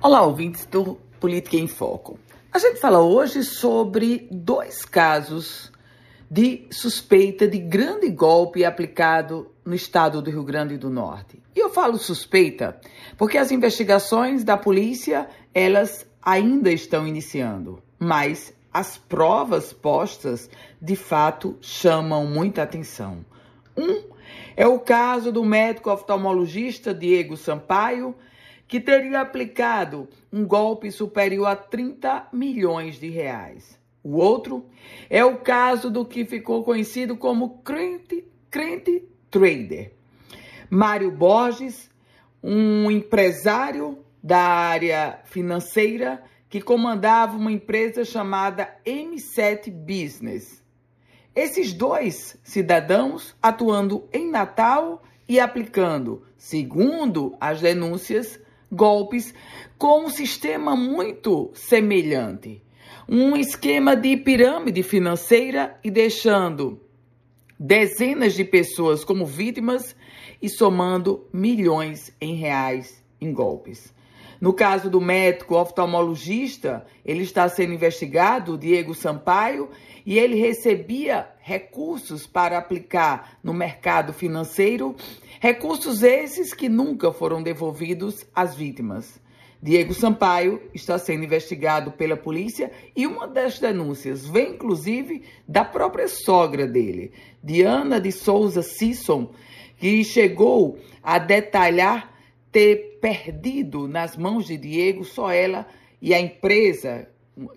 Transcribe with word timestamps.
Olá, 0.00 0.22
ouvintes 0.22 0.66
do 0.66 0.96
Política 1.20 1.56
em 1.56 1.66
Foco. 1.66 2.18
A 2.52 2.58
gente 2.58 2.80
fala 2.80 3.00
hoje 3.00 3.44
sobre 3.44 4.26
dois 4.30 4.84
casos 4.84 5.70
de 6.30 6.66
suspeita 6.70 7.46
de 7.46 7.58
grande 7.58 8.08
golpe 8.10 8.64
aplicado 8.64 9.50
no 9.64 9.74
estado 9.74 10.20
do 10.20 10.30
Rio 10.30 10.42
Grande 10.42 10.76
do 10.76 10.90
Norte. 10.90 11.40
E 11.54 11.60
eu 11.60 11.70
falo 11.70 11.98
suspeita 11.98 12.80
porque 13.16 13.38
as 13.38 13.52
investigações 13.52 14.42
da 14.42 14.56
polícia, 14.56 15.28
elas 15.54 16.06
ainda 16.22 16.72
estão 16.72 17.06
iniciando, 17.06 17.82
mas 17.98 18.52
as 18.72 18.96
provas 18.96 19.72
postas, 19.72 20.48
de 20.80 20.96
fato, 20.96 21.56
chamam 21.60 22.26
muita 22.26 22.62
atenção. 22.62 23.24
Um 23.76 24.02
é 24.56 24.66
o 24.66 24.78
caso 24.78 25.30
do 25.30 25.44
médico 25.44 25.90
oftalmologista 25.90 26.94
Diego 26.94 27.36
Sampaio, 27.36 28.14
que 28.72 28.80
teria 28.80 29.20
aplicado 29.20 30.08
um 30.32 30.46
golpe 30.46 30.90
superior 30.90 31.44
a 31.44 31.54
30 31.54 32.28
milhões 32.32 32.98
de 32.98 33.10
reais. 33.10 33.78
O 34.02 34.16
outro 34.16 34.64
é 35.10 35.22
o 35.22 35.36
caso 35.36 35.90
do 35.90 36.06
que 36.06 36.24
ficou 36.24 36.64
conhecido 36.64 37.14
como 37.14 37.58
crente, 37.58 38.24
crente 38.50 39.04
trader. 39.30 39.92
Mário 40.70 41.10
Borges, 41.10 41.90
um 42.42 42.90
empresário 42.90 43.98
da 44.22 44.40
área 44.40 45.20
financeira 45.26 46.22
que 46.48 46.62
comandava 46.62 47.36
uma 47.36 47.52
empresa 47.52 48.06
chamada 48.06 48.74
M7 48.86 49.70
Business. 49.70 50.64
Esses 51.36 51.74
dois 51.74 52.38
cidadãos 52.42 53.36
atuando 53.42 54.08
em 54.10 54.30
Natal 54.30 55.02
e 55.28 55.38
aplicando, 55.38 56.22
segundo 56.38 57.36
as 57.38 57.60
denúncias, 57.60 58.40
golpes 58.72 59.34
com 59.76 60.06
um 60.06 60.08
sistema 60.08 60.74
muito 60.74 61.50
semelhante. 61.54 62.62
Um 63.06 63.36
esquema 63.36 63.94
de 63.94 64.16
pirâmide 64.16 64.82
financeira 64.82 65.78
e 65.84 65.90
deixando 65.90 66.80
dezenas 67.58 68.34
de 68.34 68.44
pessoas 68.44 69.04
como 69.04 69.26
vítimas 69.26 69.94
e 70.40 70.48
somando 70.48 71.28
milhões 71.32 72.10
em 72.20 72.34
reais 72.34 73.04
em 73.20 73.32
golpes. 73.32 73.92
No 74.42 74.52
caso 74.52 74.90
do 74.90 75.00
médico 75.00 75.54
oftalmologista, 75.54 76.84
ele 77.04 77.22
está 77.22 77.48
sendo 77.48 77.74
investigado, 77.74 78.58
Diego 78.58 78.92
Sampaio, 78.92 79.70
e 80.04 80.18
ele 80.18 80.34
recebia 80.34 81.28
recursos 81.38 82.26
para 82.26 82.58
aplicar 82.58 83.38
no 83.40 83.54
mercado 83.54 84.12
financeiro, 84.12 84.96
recursos 85.38 86.02
esses 86.02 86.52
que 86.52 86.68
nunca 86.68 87.12
foram 87.12 87.40
devolvidos 87.40 88.26
às 88.34 88.52
vítimas. 88.52 89.22
Diego 89.62 89.94
Sampaio 89.94 90.60
está 90.74 90.98
sendo 90.98 91.22
investigado 91.22 91.92
pela 91.92 92.16
polícia 92.16 92.72
e 92.96 93.06
uma 93.06 93.28
das 93.28 93.60
denúncias 93.60 94.26
vem 94.26 94.54
inclusive 94.54 95.22
da 95.46 95.64
própria 95.64 96.08
sogra 96.08 96.66
dele, 96.66 97.12
Diana 97.40 98.00
de 98.00 98.10
Souza 98.10 98.60
Sisson, 98.60 99.30
que 99.78 100.02
chegou 100.02 100.80
a 101.00 101.20
detalhar 101.20 102.11
ter 102.52 102.98
perdido 103.00 103.88
nas 103.88 104.16
mãos 104.16 104.46
de 104.46 104.58
Diego 104.58 105.04
só 105.04 105.32
ela 105.32 105.66
e 106.00 106.12
a 106.12 106.20
empresa 106.20 107.08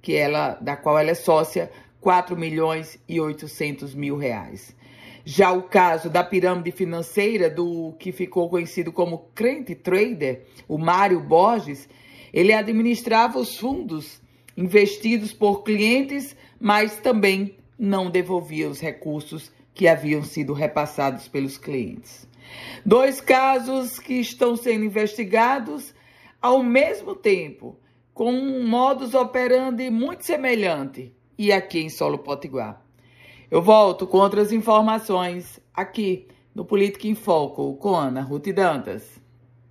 que 0.00 0.14
ela, 0.14 0.54
da 0.54 0.76
qual 0.76 0.98
ela 0.98 1.10
é 1.10 1.14
sócia, 1.14 1.70
4 2.00 2.36
milhões 2.36 2.98
e 3.06 3.20
800 3.20 3.94
mil 3.94 4.16
reais. 4.16 4.74
Já 5.24 5.52
o 5.52 5.64
caso 5.64 6.08
da 6.08 6.24
pirâmide 6.24 6.72
financeira 6.72 7.50
do 7.50 7.92
que 7.98 8.12
ficou 8.12 8.48
conhecido 8.48 8.90
como 8.90 9.26
crente 9.34 9.74
trader, 9.74 10.46
o 10.66 10.78
Mário 10.78 11.20
Borges, 11.20 11.86
ele 12.32 12.52
administrava 12.52 13.38
os 13.38 13.58
fundos 13.58 14.22
investidos 14.56 15.32
por 15.32 15.62
clientes, 15.62 16.34
mas 16.58 16.96
também 16.96 17.56
não 17.78 18.10
devolvia 18.10 18.68
os 18.68 18.80
recursos 18.80 19.52
que 19.78 19.86
haviam 19.86 20.24
sido 20.24 20.52
repassados 20.52 21.28
pelos 21.28 21.56
clientes. 21.56 22.28
Dois 22.84 23.20
casos 23.20 24.00
que 24.00 24.14
estão 24.14 24.56
sendo 24.56 24.84
investigados 24.84 25.94
ao 26.42 26.64
mesmo 26.64 27.14
tempo, 27.14 27.78
com 28.12 28.32
um 28.32 28.66
modus 28.66 29.14
operandi 29.14 29.88
muito 29.88 30.26
semelhante, 30.26 31.14
e 31.38 31.52
aqui 31.52 31.78
em 31.78 31.88
Solo 31.88 32.18
Potiguar. 32.18 32.82
Eu 33.48 33.62
volto 33.62 34.04
com 34.04 34.18
outras 34.18 34.50
informações 34.50 35.60
aqui 35.72 36.26
no 36.52 36.64
Política 36.64 37.06
em 37.06 37.14
Foco 37.14 37.76
com 37.76 37.94
Ana 37.94 38.20
Ruth 38.20 38.48
Dantas. 38.48 39.17